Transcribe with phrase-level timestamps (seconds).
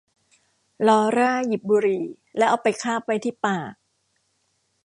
[0.87, 2.03] ลอร่าหยิบบุหรี่
[2.37, 3.73] และเอาไปคาบไว้ที่ปาก